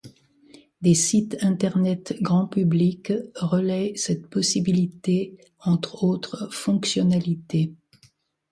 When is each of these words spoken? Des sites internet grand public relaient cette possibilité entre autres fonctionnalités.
Des 0.81 0.95
sites 0.95 1.37
internet 1.41 2.17
grand 2.23 2.47
public 2.47 3.13
relaient 3.35 3.93
cette 3.95 4.25
possibilité 4.31 5.37
entre 5.59 6.03
autres 6.03 6.51
fonctionnalités. 6.51 7.75